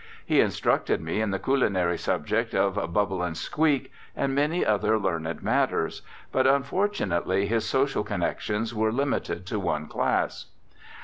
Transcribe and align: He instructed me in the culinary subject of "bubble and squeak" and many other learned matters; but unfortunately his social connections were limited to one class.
He 0.25 0.41
instructed 0.41 0.99
me 0.99 1.21
in 1.21 1.29
the 1.29 1.37
culinary 1.37 1.95
subject 1.99 2.55
of 2.55 2.73
"bubble 2.91 3.21
and 3.21 3.37
squeak" 3.37 3.91
and 4.15 4.33
many 4.33 4.65
other 4.65 4.97
learned 4.97 5.43
matters; 5.43 6.01
but 6.31 6.47
unfortunately 6.47 7.45
his 7.45 7.65
social 7.65 8.03
connections 8.03 8.73
were 8.73 8.91
limited 8.91 9.45
to 9.45 9.59
one 9.59 9.85
class. 9.85 10.47